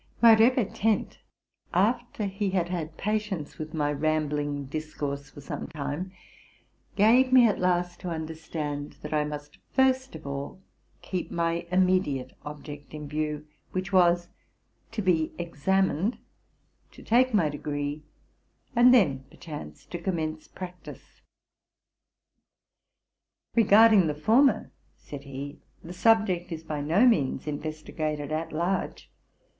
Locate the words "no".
26.81-27.05